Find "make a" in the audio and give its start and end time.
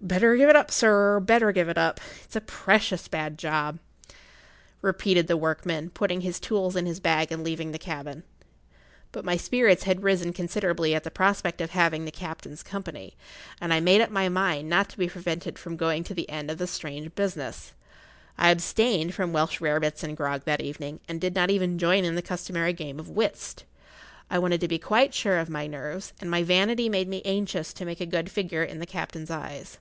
27.84-28.06